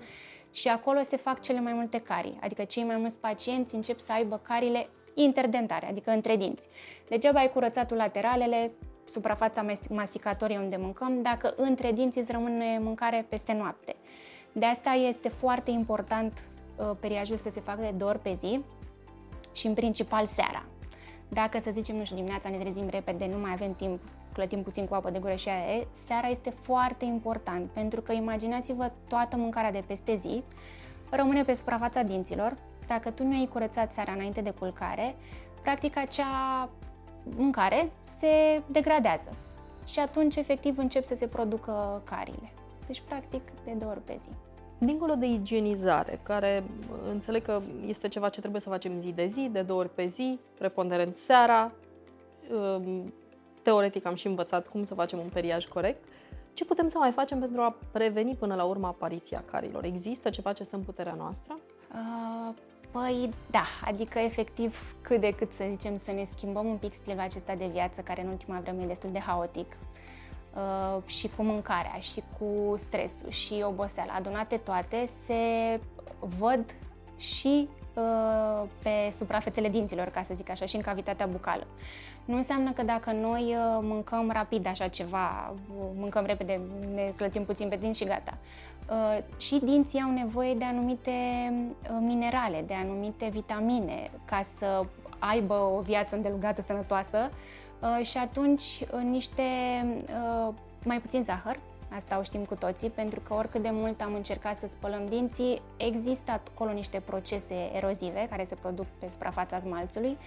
Și 0.53 0.69
acolo 0.69 1.03
se 1.03 1.17
fac 1.17 1.41
cele 1.41 1.61
mai 1.61 1.73
multe 1.73 1.99
carii, 1.99 2.39
adică 2.43 2.65
cei 2.65 2.85
mai 2.85 2.97
mulți 2.97 3.19
pacienți 3.19 3.75
încep 3.75 3.99
să 3.99 4.13
aibă 4.13 4.37
carile 4.37 4.89
interdentare, 5.15 5.89
adică 5.89 6.11
între 6.11 6.37
dinți. 6.37 6.69
Degeaba 7.09 7.39
ai 7.39 7.51
curățatul 7.53 7.97
lateralele, 7.97 8.73
suprafața 9.09 9.67
masticatorie 9.91 10.59
unde 10.59 10.77
mâncăm, 10.77 11.23
dacă 11.23 11.55
între 11.57 11.93
dinți 11.93 12.19
îți 12.19 12.33
rămâne 12.33 12.79
mâncare 12.79 13.27
peste 13.29 13.53
noapte. 13.53 13.97
De 14.53 14.67
asta 14.67 14.91
este 14.91 15.29
foarte 15.29 15.71
important 15.71 16.43
uh, 16.77 16.91
periajul 17.01 17.37
să 17.37 17.51
se 17.51 17.61
facă 17.61 17.81
de 17.81 17.95
două 17.97 18.11
ori 18.11 18.21
pe 18.21 18.33
zi 18.35 18.65
și 19.53 19.67
în 19.67 19.75
principal 19.75 20.27
seara. 20.27 20.65
Dacă, 21.29 21.59
să 21.59 21.71
zicem, 21.71 21.97
nu 21.97 22.05
știu, 22.05 22.17
dimineața 22.17 22.49
ne 22.49 22.57
trezim 22.57 22.89
repede, 22.89 23.27
nu 23.27 23.39
mai 23.39 23.53
avem 23.53 23.75
timp, 23.75 24.01
clătim 24.33 24.63
puțin 24.63 24.87
cu 24.87 24.95
apă 24.95 25.11
de 25.11 25.19
gură 25.19 25.35
și 25.35 25.49
aia 25.49 25.77
e, 25.77 25.87
seara 25.91 26.27
este 26.27 26.51
foarte 26.51 27.05
important, 27.05 27.71
pentru 27.71 28.01
că 28.01 28.13
imaginați-vă 28.13 28.93
toată 29.09 29.37
mâncarea 29.37 29.73
de 29.73 29.83
peste 29.87 30.15
zi, 30.15 30.43
rămâne 31.11 31.45
pe 31.45 31.55
suprafața 31.55 32.03
dinților, 32.03 32.57
dacă 32.87 33.11
tu 33.11 33.25
nu 33.25 33.39
ai 33.39 33.49
curățat 33.53 33.93
seara 33.93 34.13
înainte 34.13 34.41
de 34.41 34.51
culcare, 34.51 35.15
practic 35.63 35.97
acea 35.97 36.69
mâncare 37.37 37.93
se 38.03 38.63
degradează 38.67 39.31
și 39.87 39.99
atunci 39.99 40.37
efectiv 40.37 40.79
încep 40.79 41.05
să 41.05 41.15
se 41.15 41.27
producă 41.27 42.03
carile. 42.05 42.53
Deci 42.87 43.03
practic 43.09 43.43
de 43.65 43.73
două 43.79 43.91
ori 43.91 44.01
pe 44.05 44.17
zi. 44.23 44.29
Dincolo 44.79 45.15
de 45.15 45.27
igienizare, 45.27 46.21
care 46.23 46.65
înțeleg 47.11 47.43
că 47.43 47.61
este 47.87 48.09
ceva 48.09 48.29
ce 48.29 48.41
trebuie 48.41 48.61
să 48.61 48.69
facem 48.69 49.01
zi 49.01 49.13
de 49.13 49.27
zi, 49.27 49.49
de 49.53 49.63
două 49.63 49.81
ori 49.81 49.95
pe 49.95 50.07
zi, 50.07 50.39
preponderent 50.59 51.17
seara, 51.17 51.73
um, 52.77 53.13
teoretic 53.63 54.07
am 54.07 54.15
și 54.15 54.27
învățat 54.27 54.69
cum 54.69 54.85
să 54.85 54.95
facem 54.95 55.19
un 55.19 55.29
periaj 55.33 55.67
corect, 55.67 56.05
ce 56.53 56.65
putem 56.65 56.89
să 56.89 56.99
mai 56.99 57.13
facem 57.13 57.41
pentru 57.41 57.61
a 57.61 57.77
preveni 57.93 58.35
până 58.35 58.55
la 58.55 58.65
urmă 58.65 58.87
apariția 58.87 59.45
carilor? 59.51 59.85
Există 59.85 60.31
ceva 60.31 60.53
ce 60.53 60.65
stă 60.65 60.77
în 60.77 60.83
puterea 60.83 61.15
noastră? 61.15 61.59
Uh, 61.93 62.55
Păi 63.01 63.31
da, 63.51 63.65
adică 63.85 64.19
efectiv 64.19 64.97
cât 65.01 65.21
de 65.21 65.31
cât 65.31 65.53
să 65.53 65.65
zicem 65.71 65.97
să 65.97 66.13
ne 66.13 66.25
schimbăm 66.25 66.67
un 66.67 66.77
pic 66.77 66.95
stilul 66.95 67.21
acesta 67.21 67.55
de 67.55 67.67
viață 67.67 68.01
care 68.01 68.23
în 68.23 68.29
ultima 68.29 68.61
vreme 68.61 68.83
e 68.83 68.87
destul 68.87 69.11
de 69.13 69.19
haotic 69.19 69.77
uh, 70.55 71.03
și 71.07 71.31
cu 71.37 71.43
mâncarea 71.43 71.99
și 71.99 72.23
cu 72.39 72.75
stresul 72.77 73.31
și 73.31 73.65
oboseala. 73.67 74.13
Adunate 74.13 74.57
toate 74.57 75.07
se 75.07 75.35
văd 76.19 76.65
și 77.17 77.69
uh, 77.95 78.69
pe 78.83 79.11
suprafețele 79.11 79.69
dinților, 79.69 80.09
ca 80.09 80.23
să 80.23 80.35
zic 80.35 80.51
așa, 80.51 80.67
și 80.67 80.77
în 80.77 80.83
cavitatea 80.83 81.27
bucală. 81.27 81.67
Nu 82.27 82.37
înseamnă 82.37 82.73
că 82.73 82.83
dacă 82.83 83.13
noi 83.13 83.43
uh, 83.43 83.79
mâncăm 83.81 84.31
rapid 84.31 84.67
așa 84.67 84.89
ceva, 84.89 85.55
mâncăm 85.95 86.25
repede, 86.25 86.61
ne 86.95 87.13
clătim 87.17 87.45
puțin 87.45 87.69
pe 87.69 87.77
dinți 87.77 87.99
și 87.99 88.05
gata. 88.05 88.39
Uh, 88.91 89.39
și 89.39 89.59
dinții 89.63 90.01
au 90.01 90.11
nevoie 90.11 90.55
de 90.55 90.65
anumite 90.65 91.11
uh, 91.11 91.97
minerale, 92.01 92.65
de 92.67 92.75
anumite 92.75 93.29
vitamine 93.29 94.11
ca 94.25 94.41
să 94.59 94.85
aibă 95.19 95.55
o 95.55 95.81
viață 95.81 96.17
îndelungată 96.17 96.63
sănătoasă 96.63 97.31
și 98.03 98.19
atunci 98.19 98.85
niște 99.11 99.43
mai 100.85 101.01
puțin 101.01 101.23
zahăr, 101.23 101.59
Asta 101.97 102.19
o 102.19 102.23
știm 102.23 102.45
cu 102.45 102.55
toții, 102.55 102.91
pentru 102.91 103.21
că 103.21 103.35
oricât 103.35 103.63
de 103.63 103.71
mult 103.73 104.01
am 104.01 104.15
încercat 104.15 104.57
să 104.57 104.67
spălăm 104.67 105.07
dinții, 105.09 105.63
există 105.77 106.31
acolo 106.31 106.73
niște 106.73 107.01
procese 107.01 107.55
erozive 107.73 108.27
care 108.31 108.45
se 108.45 108.55
produc 108.55 108.87
pe 108.99 109.09
suprafața 109.09 109.59
smalțului 109.59 110.19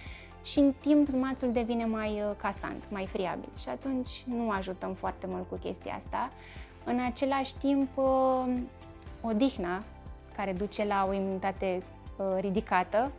și 0.44 0.58
în 0.58 0.72
timp 0.80 1.08
smalțul 1.08 1.52
devine 1.52 1.84
mai 1.84 2.10
uh, 2.10 2.36
casant, 2.36 2.90
mai 2.90 3.06
friabil 3.06 3.48
și 3.58 3.68
atunci 3.68 4.24
nu 4.26 4.50
ajutăm 4.50 4.94
foarte 4.94 5.26
mult 5.26 5.48
cu 5.48 5.54
chestia 5.54 5.94
asta. 5.94 6.30
În 6.84 7.00
același 7.00 7.56
timp, 7.56 7.96
uh, 7.96 8.56
odihna, 9.20 9.82
care 10.36 10.52
duce 10.52 10.84
la 10.84 11.06
o 11.08 11.12
imunitate 11.12 11.82
uh, 12.16 12.24
ridicată, 12.40 13.12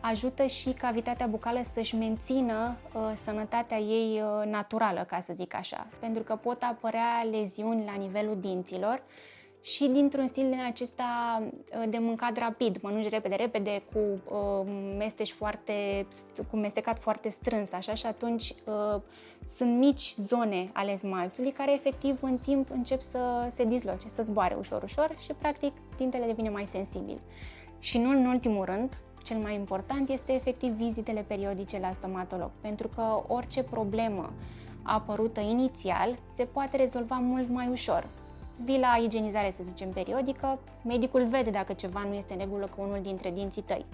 ajută 0.00 0.46
și 0.46 0.70
cavitatea 0.70 1.26
bucală 1.26 1.60
să-și 1.72 1.96
mențină 1.96 2.76
uh, 2.94 3.12
sănătatea 3.14 3.78
ei 3.78 4.22
uh, 4.22 4.46
naturală, 4.46 5.04
ca 5.08 5.20
să 5.20 5.32
zic 5.32 5.54
așa, 5.54 5.86
pentru 5.98 6.22
că 6.22 6.36
pot 6.36 6.62
apărea 6.62 7.26
leziuni 7.30 7.84
la 7.84 7.92
nivelul 7.92 8.36
dinților 8.40 9.02
și 9.62 9.86
dintr-un 9.86 10.26
stil 10.26 10.48
din 10.50 10.60
acesta 10.66 11.42
uh, 11.42 11.88
de 11.88 11.98
mâncat 11.98 12.38
rapid, 12.38 12.78
mănânci 12.82 13.08
repede, 13.08 13.34
repede, 13.34 13.82
cu 13.92 13.98
uh, 14.34 14.72
mesteci 14.98 15.30
foarte, 15.32 16.06
cu 16.50 16.56
mestecat 16.56 16.98
foarte 16.98 17.28
strâns, 17.28 17.72
așa, 17.72 17.94
și 17.94 18.06
atunci 18.06 18.54
uh, 18.64 19.00
sunt 19.46 19.78
mici 19.78 20.14
zone 20.16 20.70
ale 20.72 20.94
smalțului 20.94 21.50
care 21.50 21.72
efectiv 21.72 22.18
în 22.22 22.38
timp 22.38 22.70
încep 22.70 23.00
să 23.00 23.48
se 23.50 23.64
disloce, 23.64 24.08
să 24.08 24.22
zboare 24.22 24.54
ușor, 24.58 24.82
ușor 24.82 25.16
și 25.18 25.32
practic 25.32 25.72
dintele 25.96 26.26
devine 26.26 26.48
mai 26.48 26.64
sensibil. 26.64 27.20
Și 27.78 27.98
nu 27.98 28.10
în 28.10 28.26
ultimul 28.26 28.64
rând, 28.64 29.00
cel 29.22 29.36
mai 29.36 29.54
important 29.54 30.08
este 30.08 30.32
efectiv 30.32 30.72
vizitele 30.72 31.24
periodice 31.26 31.78
la 31.78 31.92
stomatolog, 31.92 32.50
pentru 32.60 32.88
că 32.88 33.22
orice 33.26 33.62
problemă 33.62 34.32
apărută 34.82 35.40
inițial 35.40 36.18
se 36.34 36.44
poate 36.44 36.76
rezolva 36.76 37.14
mult 37.14 37.48
mai 37.48 37.68
ușor. 37.68 38.06
Vii 38.64 38.78
la 38.78 39.00
igienizare, 39.04 39.50
să 39.50 39.62
zicem, 39.62 39.90
periodică, 39.90 40.58
medicul 40.84 41.26
vede 41.26 41.50
dacă 41.50 41.72
ceva 41.72 42.04
nu 42.08 42.14
este 42.14 42.32
în 42.32 42.38
regulă 42.38 42.66
cu 42.76 42.82
unul 42.82 42.98
dintre 43.02 43.30
dinții 43.30 43.62
tăi. 43.62 43.84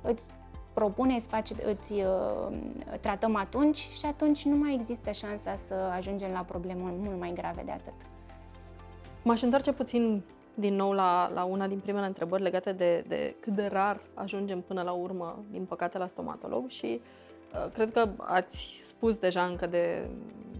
Îți 0.00 0.26
propune, 0.72 1.14
îți, 1.14 1.26
face, 1.26 1.54
îți 1.70 1.92
uh, 1.92 2.56
tratăm 3.00 3.36
atunci 3.36 3.76
și 3.76 4.06
atunci 4.06 4.44
nu 4.44 4.56
mai 4.56 4.74
există 4.74 5.10
șansa 5.10 5.56
să 5.56 5.74
ajungem 5.74 6.30
la 6.32 6.40
probleme 6.40 6.80
mult 6.98 7.18
mai 7.18 7.32
grave 7.34 7.62
de 7.64 7.70
atât. 7.70 7.94
M-aș 9.22 9.42
întoarce 9.42 9.72
puțin 9.72 10.22
din 10.54 10.74
nou 10.74 10.92
la, 10.92 11.30
la 11.34 11.44
una 11.44 11.66
din 11.66 11.78
primele 11.78 12.06
întrebări 12.06 12.42
legate 12.42 12.72
de, 12.72 13.04
de 13.08 13.34
cât 13.40 13.54
de 13.54 13.66
rar 13.66 14.00
ajungem 14.14 14.60
până 14.60 14.82
la 14.82 14.92
urmă, 14.92 15.38
din 15.50 15.64
păcate, 15.64 15.98
la 15.98 16.06
stomatolog 16.06 16.68
și 16.68 17.00
uh, 17.54 17.72
cred 17.72 17.92
că 17.92 18.08
ați 18.16 18.78
spus 18.82 19.16
deja 19.16 19.44
încă 19.44 19.66
de, 19.66 20.06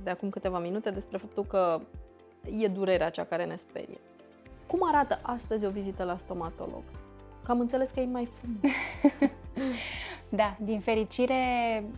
de 0.02 0.10
acum 0.10 0.30
câteva 0.30 0.58
minute 0.58 0.90
despre 0.90 1.18
faptul 1.18 1.44
că 1.44 1.80
e 2.58 2.68
durerea 2.68 3.10
cea 3.10 3.24
care 3.24 3.44
ne 3.44 3.56
sperie. 3.56 4.00
Cum 4.66 4.80
arată 4.82 5.18
astăzi 5.22 5.64
o 5.64 5.70
vizită 5.70 6.04
la 6.04 6.16
stomatolog? 6.16 6.82
Că 7.44 7.50
am 7.50 7.60
înțeles 7.60 7.90
că 7.90 8.00
e 8.00 8.04
mai 8.04 8.28
frumos. 8.38 8.74
da, 10.40 10.56
din 10.60 10.80
fericire 10.80 11.34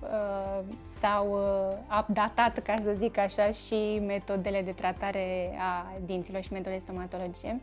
uh, 0.02 0.64
s-au 0.84 1.30
uh, 1.30 2.00
updatat, 2.00 2.58
ca 2.58 2.74
să 2.82 2.92
zic 2.94 3.18
așa, 3.18 3.50
și 3.50 4.02
metodele 4.06 4.62
de 4.62 4.72
tratare 4.72 5.56
a 5.58 5.92
dinților 6.04 6.42
și 6.42 6.52
metodele 6.52 6.78
stomatologice. 6.78 7.60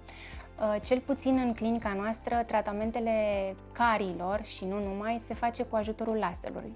Uh, 0.59 0.81
cel 0.81 0.99
puțin 0.99 1.41
în 1.45 1.53
clinica 1.53 1.93
noastră, 1.93 2.43
tratamentele 2.47 3.11
carilor 3.71 4.43
și 4.43 4.65
nu 4.65 4.83
numai 4.83 5.17
se 5.19 5.33
face 5.33 5.63
cu 5.63 5.75
ajutorul 5.75 6.15
laserului 6.15 6.73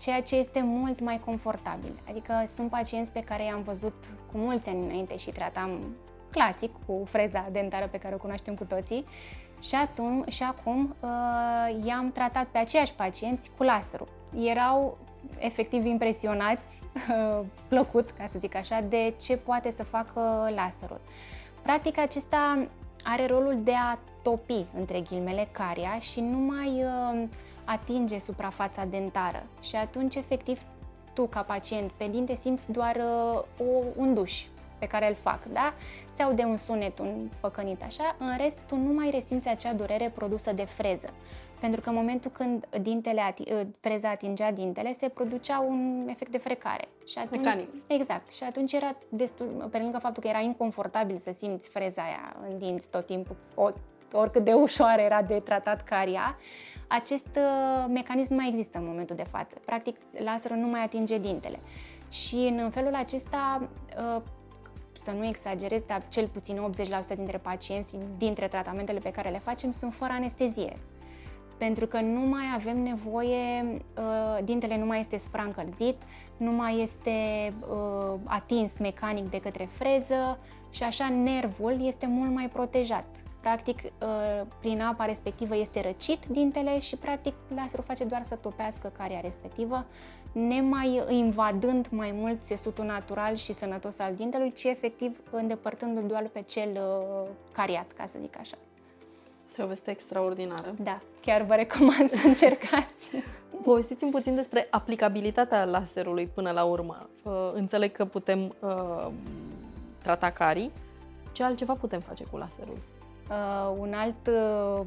ceea 0.00 0.22
ce 0.22 0.36
este 0.36 0.62
mult 0.62 1.00
mai 1.00 1.20
confortabil. 1.24 2.02
Adică 2.08 2.42
sunt 2.46 2.70
pacienți 2.70 3.10
pe 3.10 3.20
care 3.20 3.44
i-am 3.44 3.62
văzut 3.62 3.94
cu 4.32 4.38
mulți 4.38 4.68
ani 4.68 4.84
înainte 4.84 5.16
și 5.16 5.30
tratam 5.30 5.96
clasic 6.30 6.70
cu 6.86 7.02
freza 7.04 7.48
dentară 7.52 7.86
pe 7.86 7.98
care 7.98 8.14
o 8.14 8.18
cunoaștem 8.18 8.54
cu 8.54 8.64
toții 8.64 9.04
și, 9.60 9.74
atum, 9.74 10.24
și 10.28 10.42
acum 10.42 10.94
uh, 11.00 11.84
i-am 11.84 12.12
tratat 12.12 12.46
pe 12.46 12.58
aceiași 12.58 12.94
pacienți 12.94 13.50
cu 13.56 13.62
laserul. 13.62 14.08
Erau 14.38 14.98
efectiv 15.38 15.84
impresionați, 15.84 16.82
uh, 16.94 17.44
plăcut, 17.68 18.10
ca 18.10 18.26
să 18.26 18.38
zic 18.38 18.54
așa, 18.54 18.80
de 18.88 19.14
ce 19.20 19.36
poate 19.36 19.70
să 19.70 19.82
facă 19.82 20.50
laserul. 20.54 21.00
Practic, 21.62 21.98
acesta 21.98 22.66
are 23.04 23.26
rolul 23.26 23.60
de 23.62 23.72
a 23.74 23.98
topi, 24.22 24.64
între 24.78 25.00
ghilmele, 25.00 25.48
caria 25.52 25.98
și 25.98 26.20
nu 26.20 26.38
mai 26.38 26.84
uh, 26.84 27.28
atinge 27.64 28.18
suprafața 28.18 28.84
dentară. 28.84 29.46
Și 29.62 29.76
atunci, 29.76 30.14
efectiv, 30.14 30.60
tu, 31.14 31.26
ca 31.26 31.42
pacient, 31.42 31.90
pe 31.90 32.08
dinte, 32.10 32.34
simți 32.34 32.72
doar 32.72 32.96
uh, 32.96 33.42
o, 33.58 33.84
un 33.96 34.14
duș 34.14 34.44
pe 34.80 34.86
care 34.86 35.08
îl 35.08 35.14
fac, 35.14 35.44
da? 35.44 35.74
Se 36.12 36.22
aude 36.22 36.42
un 36.42 36.56
sunet, 36.56 36.98
un 36.98 37.28
păcănit 37.40 37.82
așa, 37.82 38.16
în 38.18 38.36
rest 38.36 38.58
tu 38.66 38.76
nu 38.76 38.92
mai 38.92 39.10
resimți 39.10 39.48
acea 39.48 39.72
durere 39.72 40.12
produsă 40.14 40.52
de 40.52 40.64
freză. 40.64 41.08
Pentru 41.60 41.80
că 41.80 41.88
în 41.88 41.94
momentul 41.94 42.30
când 42.30 42.66
dintele 42.82 43.20
ati- 43.20 43.52
ă, 43.52 43.66
freza 43.80 44.10
atingea 44.10 44.52
dintele, 44.52 44.92
se 44.92 45.08
producea 45.08 45.60
un 45.60 46.06
efect 46.10 46.30
de 46.30 46.38
frecare. 46.38 46.88
Și 47.06 47.18
atunci, 47.18 47.44
Mecanic. 47.44 47.68
Exact. 47.86 48.32
Și 48.32 48.44
atunci 48.44 48.72
era 48.72 48.96
destul, 49.08 49.68
pe 49.70 49.78
lângă 49.78 49.98
faptul 49.98 50.22
că 50.22 50.28
era 50.28 50.40
inconfortabil 50.40 51.16
să 51.16 51.32
simți 51.32 51.68
freza 51.68 52.02
aia 52.02 52.36
în 52.50 52.58
dinți 52.58 52.90
tot 52.90 53.06
timpul, 53.06 53.36
o, 53.54 53.70
oricât 54.12 54.44
de 54.44 54.52
ușoară 54.52 55.00
era 55.00 55.22
de 55.22 55.34
tratat 55.34 55.82
caria, 55.82 56.36
acest 56.88 57.28
uh, 57.36 57.84
mecanism 57.88 58.34
mai 58.34 58.48
există 58.48 58.78
în 58.78 58.86
momentul 58.86 59.16
de 59.16 59.24
față. 59.30 59.56
Practic, 59.64 59.96
laserul 60.24 60.56
nu 60.56 60.66
mai 60.66 60.82
atinge 60.82 61.18
dintele. 61.18 61.60
Și 62.08 62.54
în 62.56 62.70
felul 62.70 62.94
acesta, 62.94 63.68
uh, 64.16 64.22
să 65.00 65.10
nu 65.10 65.26
exagerez, 65.26 65.82
dar 65.82 66.02
cel 66.08 66.28
puțin 66.28 66.70
80% 67.12 67.16
dintre 67.16 67.38
pacienți, 67.38 67.96
dintre 68.18 68.48
tratamentele 68.48 68.98
pe 68.98 69.10
care 69.10 69.28
le 69.28 69.38
facem, 69.38 69.70
sunt 69.70 69.94
fără 69.94 70.12
anestezie. 70.12 70.76
Pentru 71.58 71.86
că 71.86 72.00
nu 72.00 72.20
mai 72.20 72.44
avem 72.54 72.82
nevoie, 72.82 73.62
uh, 73.62 74.44
dintele 74.44 74.78
nu 74.78 74.84
mai 74.84 75.00
este 75.00 75.18
supraîncălzit, 75.18 75.96
nu 76.36 76.50
mai 76.50 76.80
este 76.80 77.10
uh, 77.60 78.14
atins 78.24 78.78
mecanic 78.78 79.30
de 79.30 79.40
către 79.40 79.68
freză 79.72 80.38
și 80.70 80.82
așa 80.82 81.08
nervul 81.08 81.86
este 81.86 82.06
mult 82.06 82.30
mai 82.30 82.48
protejat. 82.48 83.06
Practic, 83.40 83.82
uh, 83.82 84.46
prin 84.60 84.80
apa 84.80 85.04
respectivă 85.04 85.56
este 85.56 85.80
răcit 85.80 86.26
dintele 86.26 86.78
și 86.78 86.96
practic 86.96 87.34
laserul 87.54 87.84
face 87.84 88.04
doar 88.04 88.22
să 88.22 88.34
topească 88.34 88.92
caria 88.96 89.20
respectivă, 89.20 89.86
nemai 90.32 91.02
invadând 91.08 91.88
mai 91.90 92.12
mult 92.12 92.42
țesutul 92.42 92.84
natural 92.84 93.34
și 93.34 93.52
sănătos 93.52 93.98
al 93.98 94.14
dintelui, 94.14 94.52
ci 94.52 94.64
efectiv 94.64 95.20
îndepărtându-l 95.30 96.06
doar 96.06 96.28
pe 96.32 96.40
cel 96.40 96.68
uh, 96.72 97.28
cariat, 97.52 97.92
ca 97.92 98.06
să 98.06 98.18
zic 98.20 98.38
așa. 98.38 98.56
Este 99.46 99.62
o 99.62 99.66
veste 99.66 99.90
extraordinară. 99.90 100.74
Da, 100.82 101.00
chiar 101.20 101.42
vă 101.42 101.54
recomand 101.54 102.08
să 102.08 102.26
încercați. 102.26 103.10
Povestiți-mi 103.64 104.10
puțin 104.10 104.34
despre 104.34 104.66
aplicabilitatea 104.70 105.64
laserului 105.64 106.26
până 106.34 106.50
la 106.50 106.64
urmă. 106.64 107.08
Uh, 107.24 107.50
înțeleg 107.54 107.92
că 107.92 108.04
putem 108.04 108.54
uh, 108.60 109.06
trata 110.02 110.30
carii. 110.30 110.70
Ce 111.32 111.42
altceva 111.42 111.72
putem 111.72 112.00
face 112.00 112.24
cu 112.24 112.36
laserul? 112.36 112.78
Uh, 113.30 113.76
un 113.78 113.92
alt 113.92 114.26
uh, 114.26 114.86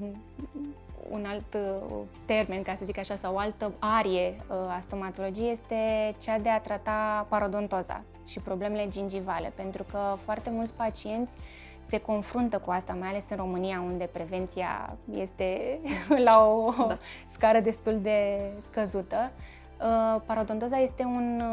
un 1.09 1.25
alt 1.25 1.53
uh, 1.53 2.01
termen, 2.25 2.62
ca 2.62 2.75
să 2.75 2.85
zic 2.85 2.97
așa, 2.97 3.15
sau 3.15 3.33
o 3.33 3.38
altă 3.38 3.71
arie 3.79 4.35
uh, 4.47 4.55
a 4.55 4.79
stomatologiei 4.81 5.51
este 5.51 5.75
cea 6.21 6.39
de 6.39 6.50
a 6.50 6.59
trata 6.59 7.25
parodontoza 7.29 8.03
și 8.27 8.39
problemele 8.39 8.88
gingivale, 8.88 9.51
pentru 9.55 9.83
că 9.91 10.17
foarte 10.23 10.50
mulți 10.50 10.73
pacienți 10.73 11.35
se 11.81 11.97
confruntă 11.97 12.57
cu 12.57 12.71
asta, 12.71 12.93
mai 13.00 13.09
ales 13.09 13.29
în 13.29 13.38
România, 13.38 13.83
unde 13.85 14.09
prevenția 14.12 14.97
este 15.13 15.79
la 16.25 16.45
o 16.45 16.73
da. 16.88 16.97
scară 17.27 17.59
destul 17.59 18.00
de 18.01 18.39
scăzută. 18.59 19.31
Uh, 19.79 20.21
parodontoza 20.25 20.77
este 20.77 21.03
un 21.03 21.43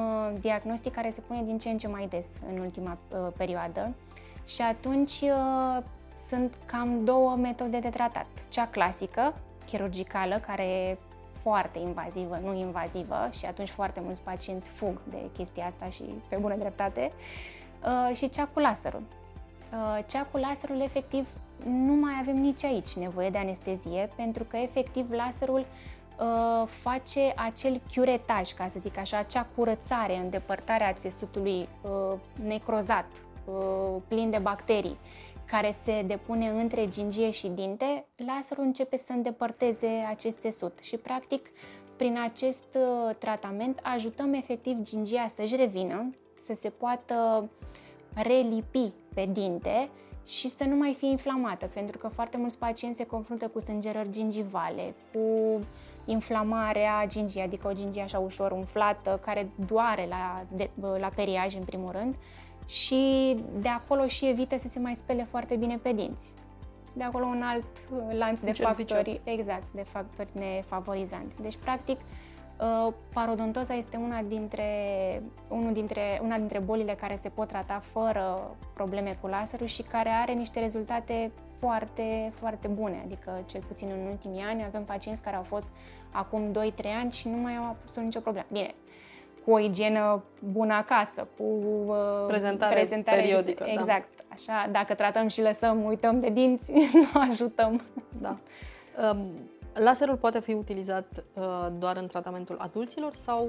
diagnostic 0.40 0.92
care 0.92 1.10
se 1.10 1.20
pune 1.20 1.42
din 1.42 1.58
ce 1.58 1.68
în 1.68 1.78
ce 1.78 1.88
mai 1.88 2.06
des 2.06 2.26
în 2.52 2.58
ultima 2.58 2.98
perioadă 3.36 3.94
și 4.44 4.62
atunci 4.62 5.24
sunt 6.28 6.58
cam 6.66 7.04
două 7.04 7.36
metode 7.36 7.78
de 7.78 7.88
tratat. 7.88 8.26
Cea 8.48 8.66
clasică, 8.66 9.34
chirurgicală, 9.66 10.38
care 10.46 10.62
e 10.62 10.98
foarte 11.42 11.78
invazivă, 11.78 12.38
nu 12.42 12.54
invazivă 12.54 13.28
și 13.30 13.46
atunci 13.46 13.68
foarte 13.68 14.00
mulți 14.04 14.22
pacienți 14.22 14.68
fug 14.68 15.00
de 15.10 15.16
chestia 15.32 15.66
asta 15.66 15.88
și 15.88 16.02
pe 16.28 16.36
bună 16.36 16.54
dreptate, 16.54 17.12
uh, 17.84 18.16
și 18.16 18.28
cea 18.28 18.48
cu 18.52 18.58
laserul. 18.58 19.02
Uh, 19.72 20.04
cea 20.06 20.24
cu 20.24 20.36
laserul, 20.36 20.80
efectiv, 20.80 21.28
nu 21.64 21.92
mai 21.92 22.12
avem 22.20 22.36
nici 22.36 22.64
aici 22.64 22.92
nevoie 22.92 23.30
de 23.30 23.38
anestezie, 23.38 24.10
pentru 24.16 24.44
că, 24.44 24.56
efectiv, 24.56 25.10
laserul 25.10 25.58
uh, 25.60 26.68
face 26.68 27.32
acel 27.36 27.80
curetaj, 27.94 28.52
ca 28.52 28.68
să 28.68 28.78
zic 28.78 28.98
așa, 28.98 29.18
acea 29.18 29.46
curățare, 29.56 30.16
îndepărtarea 30.16 30.92
țesutului 30.92 31.68
necrozat, 32.44 33.06
plin 34.08 34.30
de 34.30 34.38
bacterii 34.38 34.98
care 35.50 35.70
se 35.70 36.02
depune 36.06 36.48
între 36.48 36.88
gingie 36.88 37.30
și 37.30 37.48
dinte, 37.48 38.06
laserul 38.16 38.64
începe 38.64 38.96
să 38.96 39.12
îndepărteze 39.12 40.06
acest 40.08 40.38
țesut 40.38 40.78
și, 40.78 40.96
practic, 40.96 41.48
prin 41.96 42.18
acest 42.24 42.64
uh, 42.74 43.14
tratament 43.18 43.80
ajutăm 43.82 44.32
efectiv 44.32 44.76
gingia 44.82 45.26
să-și 45.28 45.56
revină, 45.56 46.10
să 46.38 46.54
se 46.54 46.68
poată 46.68 47.48
relipi 48.14 48.92
pe 49.14 49.28
dinte 49.32 49.90
și 50.26 50.48
să 50.48 50.64
nu 50.64 50.76
mai 50.76 50.94
fie 50.98 51.08
inflamată, 51.08 51.66
pentru 51.66 51.98
că 51.98 52.08
foarte 52.08 52.36
mulți 52.36 52.58
pacienți 52.58 52.98
se 52.98 53.06
confruntă 53.06 53.48
cu 53.48 53.60
sângerări 53.60 54.10
gingivale, 54.10 54.94
cu 55.12 55.20
inflamarea 56.04 57.04
gingii, 57.06 57.40
adică 57.40 57.68
o 57.68 57.72
gingie 57.72 58.02
așa 58.02 58.18
ușor 58.18 58.50
umflată, 58.50 59.20
care 59.24 59.50
doare 59.66 60.06
la, 60.08 60.44
de, 60.52 60.70
la 60.98 61.08
periaj 61.14 61.54
în 61.54 61.64
primul 61.64 61.90
rând 61.90 62.14
și 62.70 63.36
de 63.60 63.68
acolo 63.68 64.06
și 64.06 64.28
evită 64.28 64.58
să 64.58 64.68
se 64.68 64.78
mai 64.78 64.94
spele 64.94 65.26
foarte 65.30 65.56
bine 65.56 65.78
pe 65.82 65.92
dinți. 65.92 66.34
De 66.92 67.02
acolo 67.02 67.24
un 67.24 67.42
alt 67.42 67.64
uh, 67.64 68.16
lanț 68.18 68.40
de 68.40 68.52
factori, 68.52 69.02
vicios. 69.02 69.20
exact, 69.24 69.64
de 69.74 69.82
factori 69.82 70.28
nefavorizanți. 70.32 71.42
Deci, 71.42 71.56
practic, 71.56 72.00
uh, 72.00 72.92
parodontoza 73.12 73.74
este 73.74 73.96
una 73.96 74.22
dintre, 74.22 74.66
unul 75.48 75.72
dintre, 75.72 76.20
una 76.22 76.36
dintre 76.36 76.58
bolile 76.58 76.94
care 76.94 77.14
se 77.14 77.28
pot 77.28 77.48
trata 77.48 77.82
fără 77.92 78.56
probleme 78.74 79.18
cu 79.20 79.26
laserul 79.26 79.66
și 79.66 79.82
care 79.82 80.08
are 80.08 80.32
niște 80.32 80.60
rezultate 80.60 81.30
foarte, 81.58 82.32
foarte 82.34 82.68
bune. 82.68 83.00
Adică, 83.04 83.42
cel 83.46 83.62
puțin 83.68 83.88
în 84.00 84.06
ultimii 84.06 84.42
ani, 84.42 84.64
avem 84.64 84.84
pacienți 84.84 85.22
care 85.22 85.36
au 85.36 85.42
fost 85.42 85.68
acum 86.10 86.52
2-3 86.52 86.54
ani 87.00 87.12
și 87.12 87.28
nu 87.28 87.36
mai 87.36 87.56
au 87.56 87.64
absolut 87.64 88.08
nicio 88.08 88.20
problemă. 88.20 88.46
Bine, 88.52 88.74
cu 89.44 89.50
o 89.50 89.58
igienă 89.58 90.22
bună 90.52 90.74
acasă, 90.74 91.28
cu 91.36 91.44
uh, 91.86 91.96
prezentare, 92.26 92.74
prezentare 92.74 93.20
periodică. 93.20 93.64
Exact. 93.66 94.08
Da. 94.16 94.24
Așa, 94.32 94.68
dacă 94.70 94.94
tratăm 94.94 95.28
și 95.28 95.42
lăsăm, 95.42 95.84
uităm 95.84 96.20
de 96.20 96.28
dinți, 96.28 96.72
nu 97.12 97.20
ajutăm. 97.20 97.80
Da. 98.20 98.36
Um, 99.10 99.26
laserul 99.72 100.16
poate 100.16 100.40
fi 100.40 100.52
utilizat 100.52 101.06
uh, 101.34 101.66
doar 101.78 101.96
în 101.96 102.06
tratamentul 102.06 102.56
adulților 102.58 103.14
sau 103.14 103.48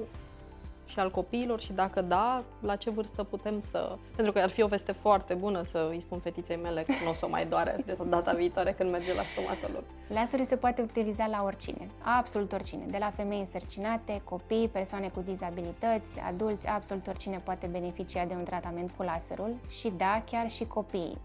și 0.92 0.98
al 0.98 1.10
copiilor 1.10 1.60
și 1.60 1.72
dacă 1.72 2.00
da, 2.00 2.44
la 2.60 2.76
ce 2.76 2.90
vârstă 2.90 3.22
putem 3.22 3.60
să... 3.60 3.96
Pentru 4.14 4.32
că 4.32 4.38
ar 4.38 4.50
fi 4.50 4.62
o 4.62 4.66
veste 4.66 4.92
foarte 4.92 5.34
bună 5.34 5.62
să 5.62 5.88
îi 5.90 6.00
spun 6.00 6.18
fetiței 6.18 6.56
mele 6.56 6.82
că 6.82 6.92
nu 7.04 7.10
o 7.10 7.12
să 7.12 7.26
mai 7.26 7.46
doare 7.46 7.82
de 7.86 7.96
data 8.08 8.32
viitoare 8.32 8.72
când 8.72 8.90
merge 8.90 9.14
la 9.14 9.22
stomatolog. 9.32 9.82
Laserul 10.08 10.44
se 10.44 10.56
poate 10.56 10.82
utiliza 10.82 11.26
la 11.26 11.42
oricine, 11.44 11.88
absolut 12.02 12.52
oricine, 12.52 12.84
de 12.90 12.98
la 12.98 13.10
femei 13.10 13.38
însărcinate, 13.38 14.20
copii, 14.24 14.68
persoane 14.68 15.08
cu 15.08 15.20
dizabilități, 15.20 16.20
adulți, 16.20 16.66
absolut 16.66 17.06
oricine 17.06 17.40
poate 17.44 17.66
beneficia 17.66 18.24
de 18.24 18.34
un 18.34 18.44
tratament 18.44 18.90
cu 18.96 19.02
laserul 19.02 19.54
și 19.68 19.92
da, 19.96 20.22
chiar 20.30 20.50
și 20.50 20.64
copiii. 20.64 21.18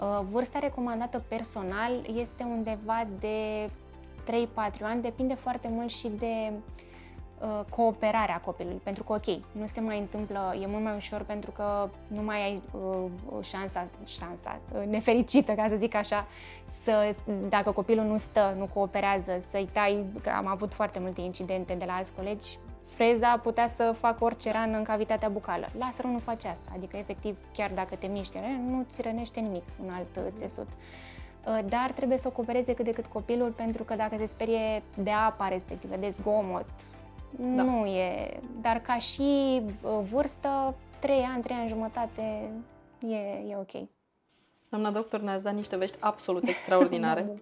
Uh, 0.00 0.20
vârsta 0.30 0.58
recomandată 0.58 1.24
personal 1.28 1.92
este 2.14 2.44
undeva 2.44 3.06
de 3.20 3.66
3-4 3.66 4.82
ani, 4.82 5.02
depinde 5.02 5.34
foarte 5.34 5.68
mult 5.68 5.90
și 5.90 6.08
de 6.08 6.52
Uh, 6.52 6.95
cooperarea 7.68 8.40
copilului, 8.44 8.80
pentru 8.82 9.02
că, 9.02 9.12
ok, 9.12 9.26
nu 9.52 9.66
se 9.66 9.80
mai 9.80 9.98
întâmplă, 9.98 10.56
e 10.62 10.66
mult 10.66 10.82
mai 10.82 10.96
ușor 10.96 11.22
pentru 11.22 11.50
că 11.50 11.88
nu 12.06 12.22
mai 12.22 12.42
ai 12.42 12.62
uh, 12.72 13.44
șansa, 13.44 13.84
șansa 14.06 14.60
uh, 14.74 14.86
nefericită, 14.86 15.52
ca 15.52 15.66
să 15.68 15.76
zic 15.76 15.94
așa, 15.94 16.26
să, 16.66 17.14
dacă 17.48 17.70
copilul 17.70 18.04
nu 18.04 18.16
stă, 18.16 18.54
nu 18.58 18.68
cooperează, 18.74 19.32
să-i 19.50 19.68
tai, 19.72 20.04
că 20.22 20.30
am 20.30 20.46
avut 20.46 20.74
foarte 20.74 20.98
multe 20.98 21.20
incidente 21.20 21.74
de 21.74 21.84
la 21.84 21.92
alți 21.92 22.12
colegi, 22.12 22.58
freza 22.94 23.40
putea 23.42 23.66
să 23.66 23.94
facă 23.98 24.24
orice 24.24 24.52
rană 24.52 24.76
în 24.76 24.82
cavitatea 24.82 25.28
bucală. 25.28 25.68
Laserul 25.78 26.10
nu 26.10 26.18
face 26.18 26.48
asta, 26.48 26.70
adică, 26.74 26.96
efectiv, 26.96 27.36
chiar 27.52 27.70
dacă 27.74 27.94
te 27.94 28.06
miști, 28.06 28.38
nu 28.68 28.84
ți 28.88 29.02
rănește 29.02 29.40
nimic 29.40 29.64
un 29.84 29.92
alt 29.92 30.32
țesut 30.34 30.68
uh, 30.68 31.58
dar 31.68 31.90
trebuie 31.94 32.18
să 32.18 32.28
o 32.28 32.30
coopereze 32.30 32.74
cât 32.74 32.84
de 32.84 32.92
cât 32.92 33.06
copilul, 33.06 33.50
pentru 33.50 33.84
că 33.84 33.94
dacă 33.94 34.16
se 34.18 34.26
sperie 34.26 34.82
de 34.94 35.10
apa 35.10 35.48
respectivă, 35.48 35.96
de 35.96 36.08
zgomot, 36.08 36.66
da. 37.30 37.62
Nu 37.62 37.86
e, 37.86 38.40
dar 38.60 38.80
ca 38.80 38.98
și 38.98 39.60
uh, 39.62 40.00
vârstă, 40.10 40.74
3 40.98 41.20
ani, 41.20 41.42
3 41.42 41.56
ani 41.56 41.68
jumătate 41.68 42.50
e, 43.08 43.16
e 43.50 43.56
ok. 43.56 43.88
Doamna 44.68 44.90
doctor, 44.90 45.20
ne-ați 45.20 45.42
dat 45.42 45.54
niște 45.54 45.76
vești 45.76 45.96
absolut 46.00 46.48
extraordinare. 46.54 47.38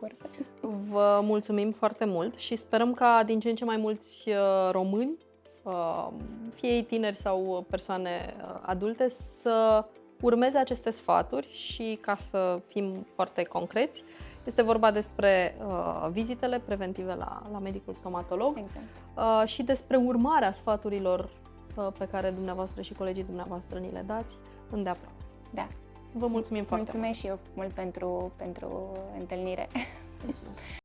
Vă 0.89 1.21
mulțumim 1.23 1.73
foarte 1.73 2.05
mult 2.05 2.39
și 2.39 2.57
sperăm 2.57 2.95
ca 2.95 3.23
din 3.27 3.41
ce 3.41 3.49
în 3.49 3.57
ce 3.57 3.65
mai 3.65 3.77
mulți 3.77 4.29
uh, 4.29 4.71
români, 4.71 5.19
uh, 5.63 6.09
fie 6.55 6.69
ei 6.69 6.83
tineri 6.83 7.17
sau 7.17 7.67
persoane 7.71 8.35
adulte, 8.61 9.09
să 9.09 9.85
urmeze 10.21 10.59
aceste 10.59 10.91
sfaturi 10.91 11.49
și 11.53 11.99
ca 12.01 12.17
să 12.17 12.61
fim 12.67 13.07
foarte 13.15 13.43
concreți, 13.43 14.05
este 14.45 14.63
vorba 14.63 14.91
despre 14.91 15.55
uh, 15.67 16.09
vizitele 16.11 16.59
preventive 16.59 17.15
la, 17.15 17.43
la 17.53 17.59
medicul 17.59 17.95
stomatolog 17.95 18.57
exact. 18.57 18.85
uh, 19.17 19.43
și 19.49 19.63
despre 19.63 19.97
urmarea 19.97 20.53
sfaturilor 20.53 21.29
uh, 21.77 21.89
pe 21.99 22.09
care 22.09 22.31
dumneavoastră 22.31 22.83
și 22.83 22.93
colegii 22.93 23.25
dumneavoastră 23.25 23.79
ni 23.79 23.91
le 23.93 24.05
dați 24.07 24.35
îndeaproape. 24.71 25.23
Da. 25.51 25.69
Vă 26.13 26.27
mulțumim 26.27 26.65
foarte 26.65 26.85
Mulțumesc 26.93 27.07
mult. 27.07 27.17
și 27.17 27.27
eu 27.27 27.39
mult 27.55 27.73
pentru, 27.73 28.33
pentru 28.37 28.97
întâlnire. 29.19 29.69
Mulțumesc. 30.25 30.84